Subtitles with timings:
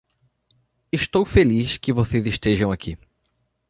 [0.91, 2.97] Estou feliz que vocês estejam aqui.